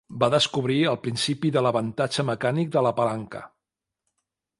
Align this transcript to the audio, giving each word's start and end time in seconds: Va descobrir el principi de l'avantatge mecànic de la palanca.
Va 0.21 0.27
descobrir 0.33 0.77
el 0.91 0.97
principi 1.03 1.51
de 1.57 1.63
l'avantatge 1.65 2.25
mecànic 2.31 2.73
de 2.77 2.83
la 2.87 2.95
palanca. 3.01 3.43